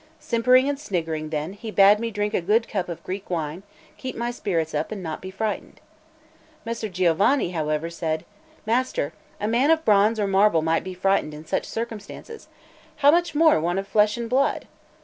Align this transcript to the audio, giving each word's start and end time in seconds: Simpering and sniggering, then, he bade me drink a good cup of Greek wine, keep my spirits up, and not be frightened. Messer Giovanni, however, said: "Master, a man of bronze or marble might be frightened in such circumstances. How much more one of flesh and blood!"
Simpering 0.19 0.67
and 0.67 0.79
sniggering, 0.79 1.29
then, 1.29 1.53
he 1.53 1.69
bade 1.69 1.99
me 1.99 2.09
drink 2.09 2.33
a 2.33 2.41
good 2.41 2.67
cup 2.67 2.89
of 2.89 3.03
Greek 3.03 3.29
wine, 3.29 3.61
keep 3.97 4.15
my 4.15 4.31
spirits 4.31 4.73
up, 4.73 4.91
and 4.91 5.03
not 5.03 5.21
be 5.21 5.29
frightened. 5.29 5.79
Messer 6.65 6.89
Giovanni, 6.89 7.51
however, 7.51 7.87
said: 7.91 8.25
"Master, 8.65 9.13
a 9.39 9.47
man 9.47 9.69
of 9.69 9.85
bronze 9.85 10.19
or 10.19 10.25
marble 10.25 10.63
might 10.63 10.83
be 10.83 10.95
frightened 10.95 11.35
in 11.35 11.45
such 11.45 11.67
circumstances. 11.67 12.47
How 12.95 13.11
much 13.11 13.35
more 13.35 13.59
one 13.59 13.77
of 13.77 13.87
flesh 13.87 14.17
and 14.17 14.27
blood!" 14.27 14.65